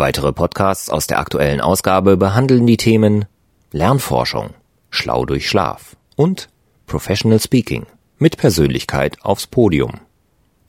[0.00, 3.24] Weitere Podcasts aus der aktuellen Ausgabe behandeln die Themen
[3.72, 4.50] Lernforschung,
[4.90, 6.48] Schlau durch Schlaf und
[6.86, 7.84] Professional Speaking
[8.16, 9.94] mit Persönlichkeit aufs Podium.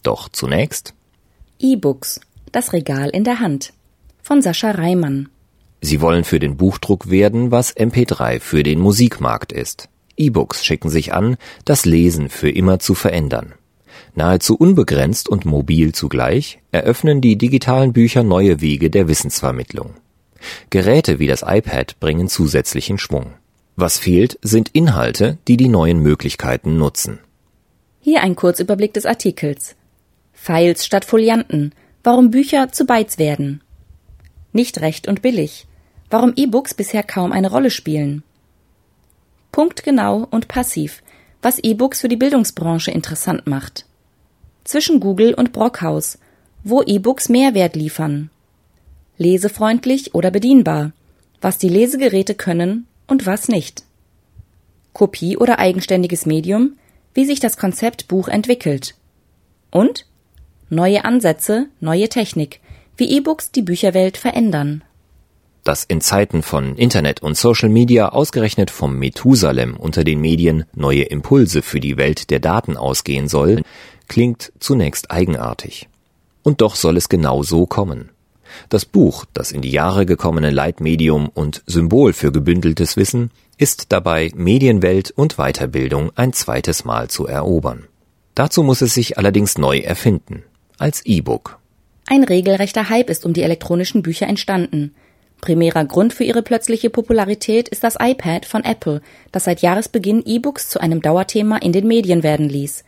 [0.01, 0.95] Doch zunächst
[1.59, 3.73] E-Books, das Regal in der Hand
[4.23, 5.29] von Sascha Reimann.
[5.79, 9.89] Sie wollen für den Buchdruck werden, was MP3 für den Musikmarkt ist.
[10.17, 13.53] E-Books schicken sich an, das Lesen für immer zu verändern.
[14.19, 19.93] Nahezu unbegrenzt und mobil zugleich eröffnen die digitalen Bücher neue Wege der Wissensvermittlung.
[20.69, 23.35] Geräte wie das iPad bringen zusätzlichen Schwung.
[23.77, 27.19] Was fehlt, sind Inhalte, die die neuen Möglichkeiten nutzen.
[28.01, 29.77] Hier ein Kurzüberblick des Artikels.
[30.33, 31.71] Files statt Folianten.
[32.03, 33.61] Warum Bücher zu Bytes werden.
[34.51, 35.65] Nicht recht und billig.
[36.09, 38.23] Warum E-Books bisher kaum eine Rolle spielen.
[39.53, 41.03] Punktgenau und passiv.
[41.41, 43.85] Was E-Books für die Bildungsbranche interessant macht
[44.69, 46.19] zwischen Google und Brockhaus,
[46.63, 48.29] wo E-Books Mehrwert liefern.
[49.17, 50.91] Lesefreundlich oder bedienbar,
[51.41, 53.83] was die Lesegeräte können und was nicht.
[54.93, 56.77] Kopie oder eigenständiges Medium,
[57.15, 58.95] wie sich das Konzept Buch entwickelt.
[59.71, 60.05] Und
[60.69, 62.59] neue Ansätze, neue Technik,
[62.95, 64.83] wie E-Books die Bücherwelt verändern.
[65.63, 71.03] Dass in Zeiten von Internet und Social Media ausgerechnet vom Methusalem unter den Medien neue
[71.03, 73.63] Impulse für die Welt der Daten ausgehen soll,
[74.09, 75.87] klingt zunächst eigenartig.
[76.43, 78.09] Und doch soll es genau so kommen.
[78.67, 84.31] Das Buch, das in die Jahre gekommene Leitmedium und Symbol für gebündeltes Wissen, ist dabei,
[84.35, 87.87] Medienwelt und Weiterbildung ein zweites Mal zu erobern.
[88.35, 90.43] Dazu muss es sich allerdings neu erfinden,
[90.77, 91.59] als E-Book.
[92.07, 94.95] Ein regelrechter Hype ist um die elektronischen Bücher entstanden.
[95.41, 100.69] Primärer Grund für ihre plötzliche Popularität ist das iPad von Apple, das seit Jahresbeginn E-Books
[100.69, 102.83] zu einem Dauerthema in den Medien werden ließ.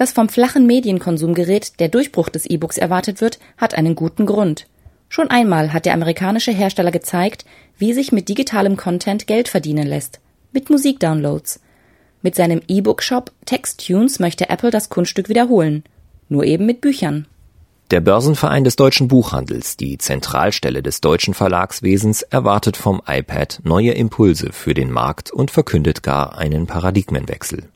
[0.00, 4.66] Das vom flachen Medienkonsumgerät der Durchbruch des E-Books erwartet wird, hat einen guten Grund.
[5.10, 7.44] Schon einmal hat der amerikanische Hersteller gezeigt,
[7.76, 10.20] wie sich mit digitalem Content Geld verdienen lässt.
[10.52, 11.60] Mit Musikdownloads.
[12.22, 15.84] Mit seinem E-Book-Shop Textunes möchte Apple das Kunststück wiederholen.
[16.30, 17.26] Nur eben mit Büchern.
[17.90, 24.48] Der Börsenverein des deutschen Buchhandels, die Zentralstelle des deutschen Verlagswesens, erwartet vom iPad neue Impulse
[24.52, 27.68] für den Markt und verkündet gar einen Paradigmenwechsel.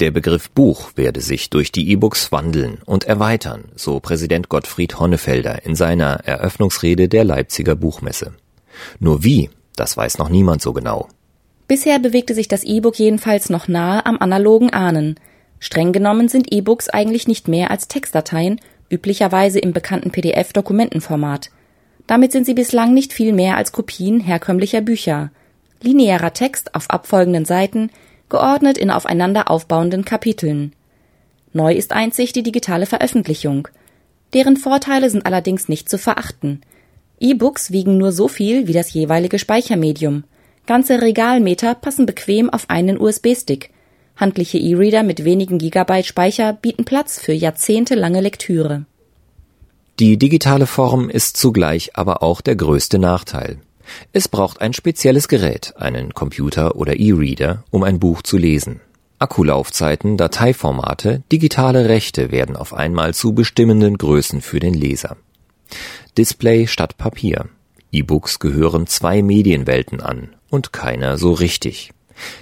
[0.00, 5.66] Der Begriff Buch werde sich durch die E-Books wandeln und erweitern, so Präsident Gottfried Honnefelder
[5.66, 8.32] in seiner Eröffnungsrede der Leipziger Buchmesse.
[8.98, 11.08] Nur wie, das weiß noch niemand so genau.
[11.68, 15.20] Bisher bewegte sich das E-Book jedenfalls noch nahe am analogen Ahnen.
[15.58, 18.58] Streng genommen sind E-Books eigentlich nicht mehr als Textdateien,
[18.88, 21.50] üblicherweise im bekannten PDF-Dokumentenformat.
[22.06, 25.30] Damit sind sie bislang nicht viel mehr als Kopien herkömmlicher Bücher.
[25.82, 27.90] Linearer Text auf abfolgenden Seiten,
[28.30, 30.72] geordnet in aufeinander aufbauenden Kapiteln.
[31.52, 33.68] Neu ist einzig die digitale Veröffentlichung.
[34.32, 36.62] Deren Vorteile sind allerdings nicht zu verachten.
[37.18, 40.24] E-Books wiegen nur so viel wie das jeweilige Speichermedium.
[40.66, 43.70] Ganze Regalmeter passen bequem auf einen USB-Stick.
[44.16, 48.86] Handliche E-Reader mit wenigen Gigabyte Speicher bieten Platz für jahrzehntelange Lektüre.
[49.98, 53.58] Die digitale Form ist zugleich aber auch der größte Nachteil.
[54.12, 58.80] Es braucht ein spezielles Gerät, einen Computer oder E-Reader, um ein Buch zu lesen.
[59.18, 65.16] Akkulaufzeiten, Dateiformate, digitale Rechte werden auf einmal zu bestimmenden Größen für den Leser.
[66.16, 67.50] Display statt Papier.
[67.92, 71.92] E-Books gehören zwei Medienwelten an und keiner so richtig.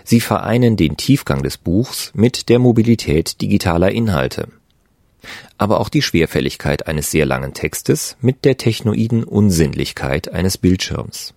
[0.04, 4.48] Sie vereinen den Tiefgang des Buchs mit der Mobilität digitaler Inhalte.
[5.56, 11.34] Aber auch die Schwerfälligkeit eines sehr langen Textes mit der technoiden Unsinnlichkeit eines Bildschirms.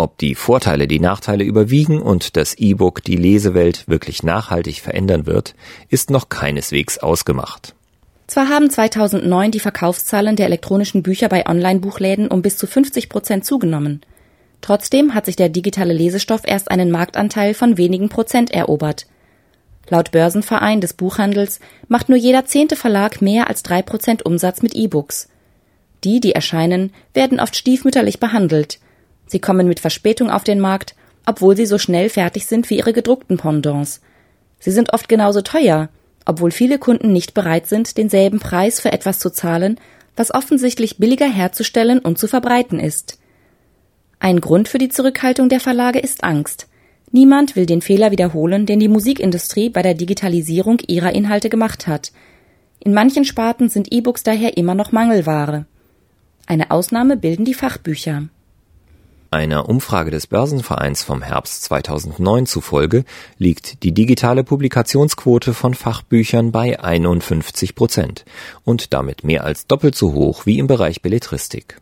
[0.00, 5.56] Ob die Vorteile die Nachteile überwiegen und das E-Book die Lesewelt wirklich nachhaltig verändern wird,
[5.88, 7.74] ist noch keineswegs ausgemacht.
[8.28, 13.44] Zwar haben 2009 die Verkaufszahlen der elektronischen Bücher bei Online-Buchläden um bis zu 50 Prozent
[13.44, 14.02] zugenommen.
[14.60, 19.06] Trotzdem hat sich der digitale Lesestoff erst einen Marktanteil von wenigen Prozent erobert.
[19.88, 21.58] Laut Börsenverein des Buchhandels
[21.88, 25.28] macht nur jeder zehnte Verlag mehr als drei Prozent Umsatz mit E-Books.
[26.04, 28.78] Die, die erscheinen, werden oft stiefmütterlich behandelt–
[29.28, 30.94] Sie kommen mit Verspätung auf den Markt,
[31.26, 34.00] obwohl sie so schnell fertig sind wie ihre gedruckten Pendants.
[34.58, 35.90] Sie sind oft genauso teuer,
[36.24, 39.78] obwohl viele Kunden nicht bereit sind, denselben Preis für etwas zu zahlen,
[40.16, 43.18] was offensichtlich billiger herzustellen und zu verbreiten ist.
[44.18, 46.66] Ein Grund für die Zurückhaltung der Verlage ist Angst.
[47.12, 52.12] Niemand will den Fehler wiederholen, den die Musikindustrie bei der Digitalisierung ihrer Inhalte gemacht hat.
[52.80, 55.66] In manchen Sparten sind E-Books daher immer noch Mangelware.
[56.46, 58.28] Eine Ausnahme bilden die Fachbücher.
[59.30, 63.04] Einer Umfrage des Börsenvereins vom Herbst 2009 zufolge
[63.36, 68.24] liegt die digitale Publikationsquote von Fachbüchern bei 51 Prozent
[68.64, 71.78] und damit mehr als doppelt so hoch wie im Bereich Belletristik.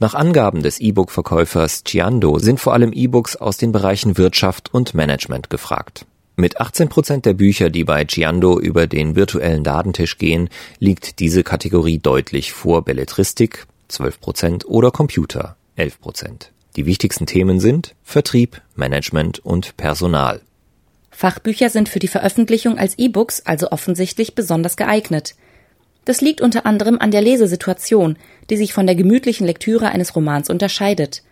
[0.00, 5.48] Nach Angaben des E-Book-Verkäufers Ciando sind vor allem E-Books aus den Bereichen Wirtschaft und Management
[5.48, 6.04] gefragt.
[6.36, 11.42] Mit 18 Prozent der Bücher, die bei Ciando über den virtuellen Ladentisch gehen, liegt diese
[11.42, 16.52] Kategorie deutlich vor Belletristik 12 Prozent oder Computer 11 Prozent.
[16.76, 20.42] Die wichtigsten Themen sind Vertrieb, Management und Personal.
[21.10, 25.34] Fachbücher sind für die Veröffentlichung als E-Books also offensichtlich besonders geeignet.
[26.04, 28.18] Das liegt unter anderem an der Lesesituation,
[28.50, 31.22] die sich von der gemütlichen Lektüre eines Romans unterscheidet.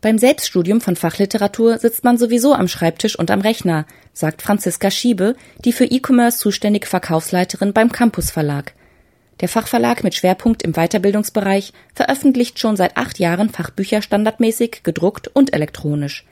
[0.00, 5.36] Beim Selbststudium von Fachliteratur sitzt man sowieso am Schreibtisch und am Rechner, sagt Franziska Schiebe,
[5.64, 8.74] die für E-Commerce zuständige Verkaufsleiterin beim Campus Verlag.
[9.42, 15.52] Der Fachverlag mit Schwerpunkt im Weiterbildungsbereich veröffentlicht schon seit acht Jahren Fachbücher standardmäßig, gedruckt und
[15.52, 16.24] elektronisch.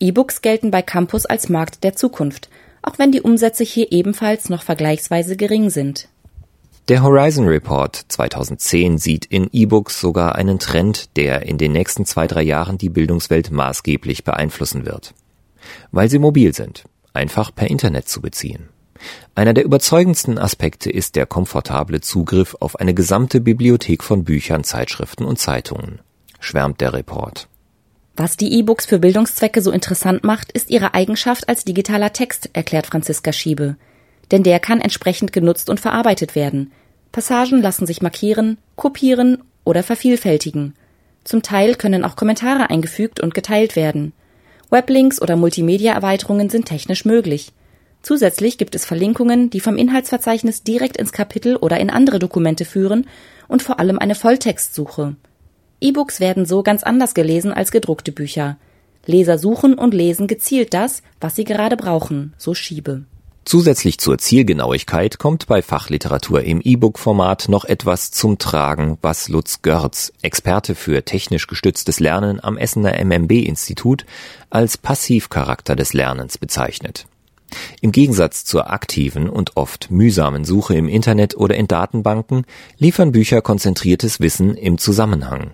[0.00, 2.48] E-Books gelten bei Campus als Markt der Zukunft,
[2.80, 6.08] auch wenn die Umsätze hier ebenfalls noch vergleichsweise gering sind.
[6.88, 12.26] Der Horizon Report 2010 sieht in E-Books sogar einen Trend, der in den nächsten zwei,
[12.26, 15.12] drei Jahren die Bildungswelt maßgeblich beeinflussen wird.
[15.92, 18.70] Weil sie mobil sind, einfach per Internet zu beziehen.
[19.34, 25.24] Einer der überzeugendsten Aspekte ist der komfortable Zugriff auf eine gesamte Bibliothek von Büchern, Zeitschriften
[25.24, 26.00] und Zeitungen,
[26.40, 27.48] schwärmt der Report.
[28.16, 32.86] Was die E-Books für Bildungszwecke so interessant macht, ist ihre Eigenschaft als digitaler Text, erklärt
[32.86, 33.76] Franziska Schiebe.
[34.30, 36.72] Denn der kann entsprechend genutzt und verarbeitet werden.
[37.12, 40.74] Passagen lassen sich markieren, kopieren oder vervielfältigen.
[41.24, 44.12] Zum Teil können auch Kommentare eingefügt und geteilt werden.
[44.70, 47.52] Weblinks oder Multimedia-Erweiterungen sind technisch möglich.
[48.02, 53.06] Zusätzlich gibt es Verlinkungen, die vom Inhaltsverzeichnis direkt ins Kapitel oder in andere Dokumente führen
[53.48, 55.16] und vor allem eine Volltextsuche.
[55.80, 58.56] E-Books werden so ganz anders gelesen als gedruckte Bücher.
[59.06, 63.04] Leser suchen und lesen gezielt das, was sie gerade brauchen, so Schiebe.
[63.44, 70.12] Zusätzlich zur Zielgenauigkeit kommt bei Fachliteratur im E-Book-Format noch etwas zum Tragen, was Lutz Görz,
[70.22, 74.04] Experte für technisch gestütztes Lernen am Essener MMB-Institut,
[74.50, 77.06] als Passivcharakter des Lernens bezeichnet.
[77.80, 82.44] Im Gegensatz zur aktiven und oft mühsamen Suche im Internet oder in Datenbanken
[82.78, 85.52] liefern Bücher konzentriertes Wissen im Zusammenhang.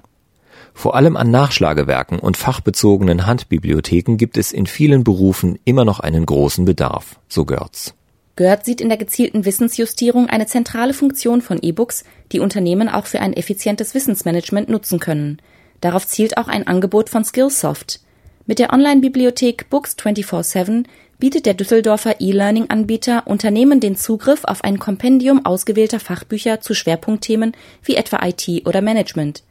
[0.75, 6.27] Vor allem an Nachschlagewerken und fachbezogenen Handbibliotheken gibt es in vielen Berufen immer noch einen
[6.27, 7.95] großen Bedarf, so Görz.
[8.37, 13.21] Görz sieht in der gezielten Wissensjustierung eine zentrale Funktion von E-Books, die Unternehmen auch für
[13.21, 15.39] ein effizientes Wissensmanagement nutzen können.
[15.81, 18.01] Darauf zielt auch ein Angebot von Skillsoft.
[18.45, 20.85] Mit der Online-Bibliothek Books 24/7
[21.19, 27.53] bietet der Düsseldorfer E-Learning-Anbieter Unternehmen den Zugriff auf ein Kompendium ausgewählter Fachbücher zu Schwerpunktthemen
[27.83, 29.43] wie etwa IT oder Management.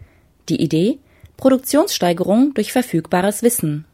[0.50, 1.00] Die Idee?
[1.38, 3.85] Produktionssteigerung durch verfügbares Wissen.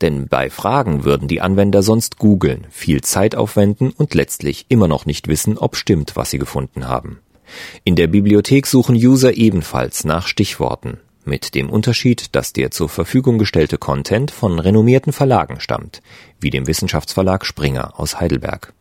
[0.00, 5.06] Denn bei Fragen würden die Anwender sonst googeln, viel Zeit aufwenden und letztlich immer noch
[5.06, 7.20] nicht wissen, ob stimmt, was sie gefunden haben.
[7.84, 13.38] In der Bibliothek suchen User ebenfalls nach Stichworten mit dem Unterschied, dass der zur Verfügung
[13.38, 16.02] gestellte Content von renommierten Verlagen stammt,
[16.40, 18.72] wie dem Wissenschaftsverlag Springer aus Heidelberg.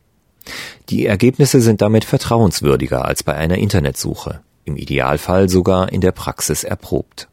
[0.89, 6.63] Die Ergebnisse sind damit vertrauenswürdiger als bei einer Internetsuche, im Idealfall sogar in der Praxis
[6.63, 7.27] erprobt.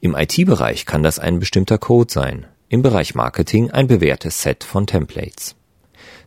[0.00, 4.86] Im IT-Bereich kann das ein bestimmter Code sein, im Bereich Marketing ein bewährtes Set von
[4.86, 5.54] Templates.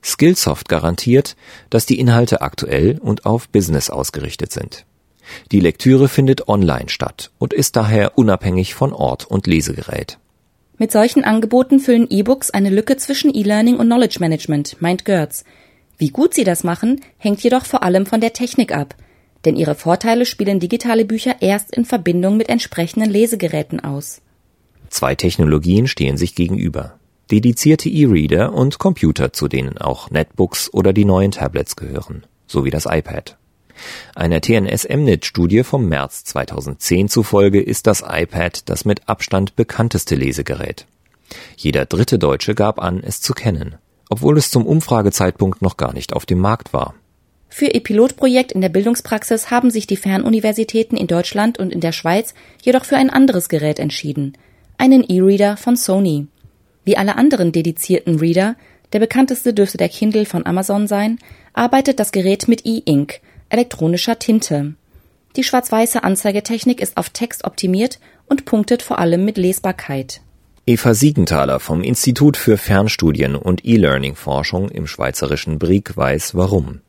[0.03, 1.35] Skillsoft garantiert,
[1.69, 4.85] dass die Inhalte aktuell und auf Business ausgerichtet sind.
[5.51, 10.17] Die Lektüre findet online statt und ist daher unabhängig von Ort und Lesegerät.
[10.77, 15.43] Mit solchen Angeboten füllen E-Books eine Lücke zwischen E-Learning und Knowledge Management, meint Görz.
[15.97, 18.95] Wie gut sie das machen, hängt jedoch vor allem von der Technik ab.
[19.45, 24.21] Denn ihre Vorteile spielen digitale Bücher erst in Verbindung mit entsprechenden Lesegeräten aus.
[24.89, 26.99] Zwei Technologien stehen sich gegenüber.
[27.31, 32.85] Dedizierte E-Reader und Computer, zu denen auch Netbooks oder die neuen Tablets gehören, sowie das
[32.85, 33.37] iPad.
[34.15, 40.85] Einer TNS-MNIT-Studie vom März 2010 zufolge ist das iPad das mit Abstand bekannteste Lesegerät.
[41.57, 43.75] Jeder dritte Deutsche gab an, es zu kennen,
[44.09, 46.93] obwohl es zum Umfragezeitpunkt noch gar nicht auf dem Markt war.
[47.49, 51.91] Für ihr Pilotprojekt in der Bildungspraxis haben sich die Fernuniversitäten in Deutschland und in der
[51.91, 54.33] Schweiz jedoch für ein anderes Gerät entschieden,
[54.79, 56.25] einen E-Reader von Sony.
[56.83, 58.55] Wie alle anderen dedizierten Reader,
[58.91, 61.19] der bekannteste dürfte der Kindle von Amazon sein,
[61.53, 63.21] arbeitet das Gerät mit E-Ink,
[63.53, 64.73] elektronischer Tinte.
[65.35, 70.21] Die schwarz-weiße Anzeigetechnik ist auf Text optimiert und punktet vor allem mit Lesbarkeit.
[70.65, 76.81] Eva Siegenthaler vom Institut für Fernstudien und E-Learning-Forschung im schweizerischen Brieg weiß warum.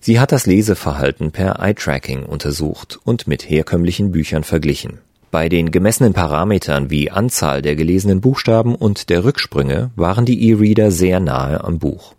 [0.00, 4.98] Sie hat das Leseverhalten per Eye-Tracking untersucht und mit herkömmlichen Büchern verglichen.
[5.30, 10.90] Bei den gemessenen Parametern wie Anzahl der gelesenen Buchstaben und der Rücksprünge waren die E-Reader
[10.90, 12.14] sehr nahe am Buch.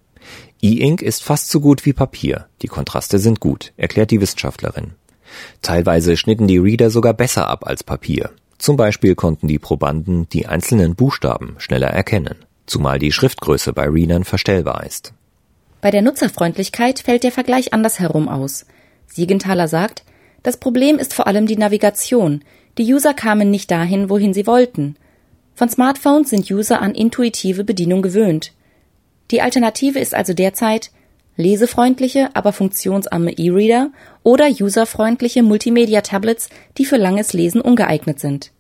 [0.64, 2.48] E-Ink ist fast so gut wie Papier.
[2.62, 4.94] Die Kontraste sind gut, erklärt die Wissenschaftlerin.
[5.62, 8.30] Teilweise schnitten die Reader sogar besser ab als Papier.
[8.60, 14.24] Zum Beispiel konnten die Probanden die einzelnen Buchstaben schneller erkennen, zumal die Schriftgröße bei Readern
[14.24, 15.14] verstellbar ist.
[15.82, 18.66] Bei der Nutzerfreundlichkeit fällt der Vergleich andersherum aus.
[19.08, 20.06] Siegenthaler sagt,
[20.44, 22.42] das Problem ist vor allem die Navigation.
[22.78, 24.96] Die User kamen nicht dahin, wohin sie wollten.
[25.56, 28.54] Von Smartphones sind User an intuitive Bedienung gewöhnt.
[29.34, 30.92] Die Alternative ist also derzeit
[31.38, 33.90] lesefreundliche, aber funktionsarme E-Reader
[34.22, 38.52] oder userfreundliche Multimedia-Tablets, die für langes Lesen ungeeignet sind.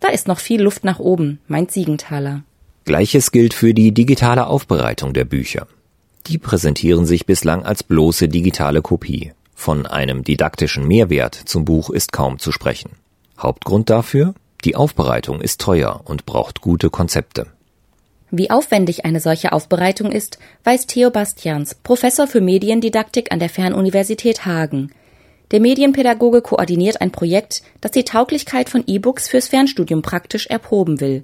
[0.00, 2.42] Da ist noch viel Luft nach oben, meint Siegenthaler.
[2.86, 5.66] Gleiches gilt für die digitale Aufbereitung der Bücher.
[6.26, 9.32] Die präsentieren sich bislang als bloße digitale Kopie.
[9.54, 12.92] Von einem didaktischen Mehrwert zum Buch ist kaum zu sprechen.
[13.38, 14.32] Hauptgrund dafür?
[14.64, 17.48] Die Aufbereitung ist teuer und braucht gute Konzepte.
[18.36, 24.44] Wie aufwendig eine solche Aufbereitung ist, weiß Theo Bastians, Professor für Mediendidaktik an der Fernuniversität
[24.44, 24.90] Hagen.
[25.52, 31.22] Der Medienpädagoge koordiniert ein Projekt, das die Tauglichkeit von E-Books fürs Fernstudium praktisch erproben will.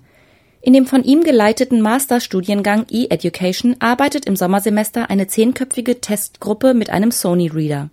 [0.63, 7.11] In dem von ihm geleiteten Masterstudiengang E-Education arbeitet im Sommersemester eine zehnköpfige Testgruppe mit einem
[7.11, 7.91] Sony-Reader.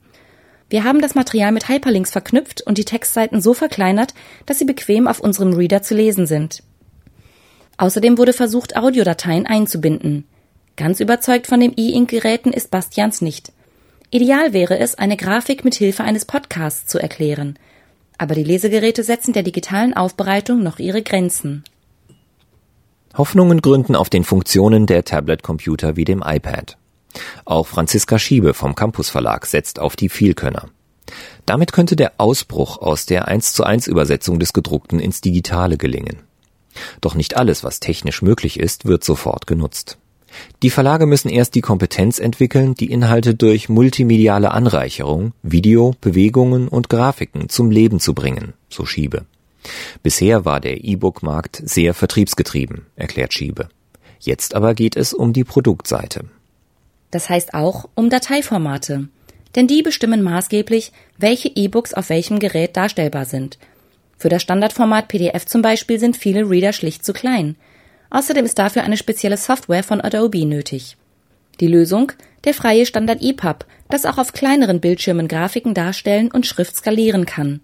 [0.70, 4.14] Wir haben das Material mit Hyperlinks verknüpft und die Textseiten so verkleinert,
[4.46, 6.62] dass sie bequem auf unserem Reader zu lesen sind.
[7.78, 10.26] Außerdem wurde versucht, Audiodateien einzubinden.
[10.76, 13.52] Ganz überzeugt von dem E-Ink-Geräten ist Bastians nicht.
[14.10, 17.58] Ideal wäre es, eine Grafik mit Hilfe eines Podcasts zu erklären.
[18.18, 21.64] Aber die Lesegeräte setzen der digitalen Aufbereitung noch ihre Grenzen.
[23.16, 26.78] Hoffnungen gründen auf den Funktionen der Tablet-Computer wie dem iPad.
[27.46, 30.70] Auch Franziska Schiebe vom Campus Verlag setzt auf die Vielkönner.
[31.46, 36.27] Damit könnte der Ausbruch aus der 1 zu 1 Übersetzung des Gedruckten ins Digitale gelingen.
[37.02, 39.98] Doch nicht alles, was technisch möglich ist, wird sofort genutzt.
[40.64, 46.90] Die Verlage müssen erst die Kompetenz entwickeln, die Inhalte durch multimediale Anreicherung, Video, Bewegungen und
[46.90, 49.26] Grafiken zum Leben zu bringen, so Schiebe.
[50.04, 53.70] Bisher war der E-Book-Markt sehr vertriebsgetrieben, erklärt Schiebe.
[54.20, 56.26] Jetzt aber geht es um die Produktseite.
[57.12, 59.08] Das heißt auch um Dateiformate.
[59.56, 63.58] Denn die bestimmen maßgeblich, welche E-Books auf welchem Gerät darstellbar sind
[64.18, 67.56] für das Standardformat PDF zum Beispiel sind viele Reader schlicht zu klein.
[68.10, 70.98] Außerdem ist dafür eine spezielle Software von Adobe nötig.
[71.60, 72.12] Die Lösung?
[72.46, 77.62] Der freie Standard EPUB, das auch auf kleineren Bildschirmen Grafiken darstellen und Schrift skalieren kann.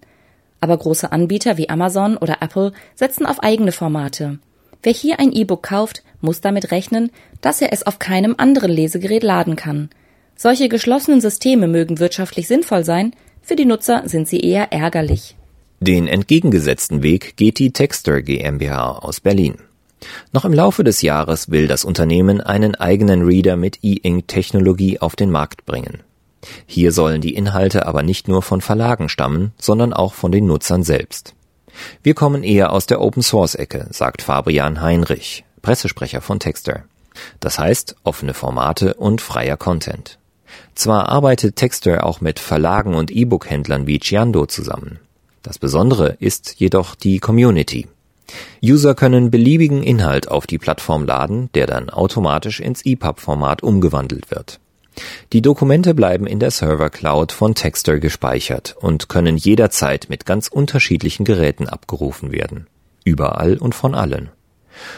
[0.60, 4.38] Aber große Anbieter wie Amazon oder Apple setzen auf eigene Formate.
[4.82, 9.22] Wer hier ein E-Book kauft, muss damit rechnen, dass er es auf keinem anderen Lesegerät
[9.22, 9.88] laden kann.
[10.36, 15.36] Solche geschlossenen Systeme mögen wirtschaftlich sinnvoll sein, für die Nutzer sind sie eher ärgerlich.
[15.86, 19.56] Den entgegengesetzten Weg geht die Texter GmbH aus Berlin.
[20.32, 25.30] Noch im Laufe des Jahres will das Unternehmen einen eigenen Reader mit E-Ink-Technologie auf den
[25.30, 26.02] Markt bringen.
[26.64, 30.84] Hier sollen die Inhalte aber nicht nur von Verlagen stammen, sondern auch von den Nutzern
[30.84, 31.34] selbst.
[32.02, 36.84] Wir kommen eher aus der Open-Source-Ecke, sagt Fabian Heinrich, Pressesprecher von Texter.
[37.40, 40.18] Das heißt offene Formate und freier Content.
[40.74, 44.98] Zwar arbeitet Texter auch mit Verlagen und E-Book-Händlern wie Chiando zusammen.
[45.44, 47.86] Das Besondere ist jedoch die Community.
[48.64, 54.58] User können beliebigen Inhalt auf die Plattform laden, der dann automatisch ins EPUB-Format umgewandelt wird.
[55.34, 61.24] Die Dokumente bleiben in der Server-Cloud von Texter gespeichert und können jederzeit mit ganz unterschiedlichen
[61.24, 62.66] Geräten abgerufen werden.
[63.04, 64.30] Überall und von allen.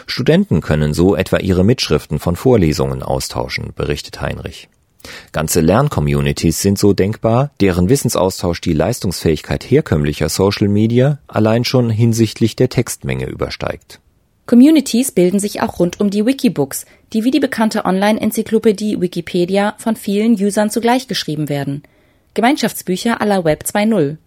[0.05, 4.69] Studenten können so etwa ihre Mitschriften von Vorlesungen austauschen, berichtet Heinrich.
[5.31, 12.55] Ganze Lerncommunities sind so denkbar, deren Wissensaustausch die Leistungsfähigkeit herkömmlicher Social Media allein schon hinsichtlich
[12.55, 13.99] der Textmenge übersteigt.
[14.45, 19.95] Communities bilden sich auch rund um die Wikibooks, die wie die bekannte Online-Enzyklopädie Wikipedia von
[19.95, 21.83] vielen Usern zugleich geschrieben werden.
[22.33, 24.17] Gemeinschaftsbücher aller Web 2.0.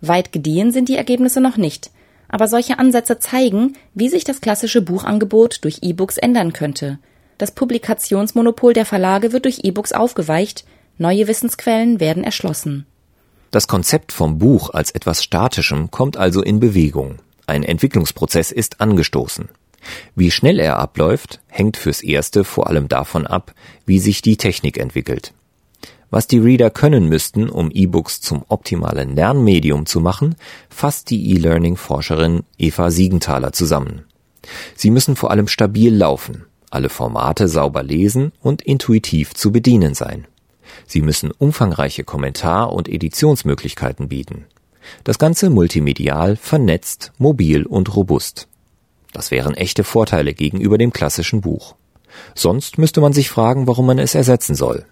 [0.00, 1.90] Weit gediehen sind die Ergebnisse noch nicht,
[2.28, 6.98] aber solche Ansätze zeigen, wie sich das klassische Buchangebot durch E-Books ändern könnte–
[7.38, 10.64] das Publikationsmonopol der Verlage wird durch E-Books aufgeweicht,
[10.98, 12.86] neue Wissensquellen werden erschlossen.
[13.50, 17.16] Das Konzept vom Buch als etwas Statischem kommt also in Bewegung.
[17.46, 19.48] Ein Entwicklungsprozess ist angestoßen.
[20.14, 23.54] Wie schnell er abläuft, hängt fürs Erste vor allem davon ab,
[23.86, 25.32] wie sich die Technik entwickelt.
[26.10, 30.36] Was die Reader können müssten, um E-Books zum optimalen Lernmedium zu machen,
[30.68, 34.04] fasst die E-Learning-Forscherin Eva Siegenthaler zusammen.
[34.74, 40.26] Sie müssen vor allem stabil laufen, alle Formate sauber lesen und intuitiv zu bedienen sein.
[40.86, 44.46] Sie müssen umfangreiche Kommentar- und Editionsmöglichkeiten bieten.
[45.04, 48.48] Das Ganze multimedial, vernetzt, mobil und robust.
[49.12, 51.74] Das wären echte Vorteile gegenüber dem klassischen Buch.
[52.34, 54.84] Sonst müsste man sich fragen, warum man es ersetzen soll.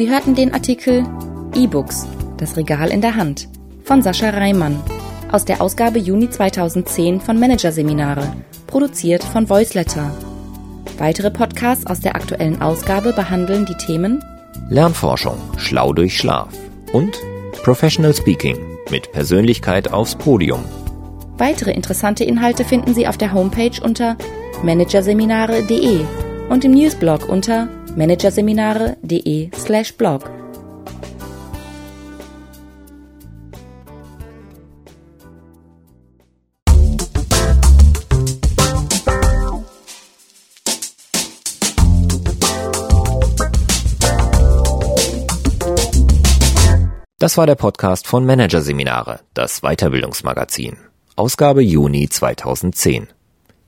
[0.00, 1.04] Sie hörten den Artikel
[1.54, 2.06] E-Books,
[2.38, 3.48] das Regal in der Hand
[3.84, 4.82] von Sascha Reimann
[5.30, 8.32] aus der Ausgabe Juni 2010 von Managerseminare,
[8.66, 10.10] produziert von Voiceletter.
[10.96, 14.24] Weitere Podcasts aus der aktuellen Ausgabe behandeln die Themen
[14.70, 16.48] Lernforschung, schlau durch Schlaf
[16.94, 17.18] und
[17.62, 18.56] Professional Speaking
[18.90, 20.64] mit Persönlichkeit aufs Podium.
[21.36, 24.16] Weitere interessante Inhalte finden Sie auf der Homepage unter
[24.62, 26.00] managerseminare.de
[26.48, 30.40] und im Newsblog unter managerseminare.de/blog.
[47.20, 50.78] Das war der Podcast von Managerseminare, das Weiterbildungsmagazin.
[51.16, 53.08] Ausgabe Juni 2010.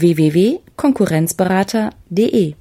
[0.00, 2.54] www.konkurrenzberater.de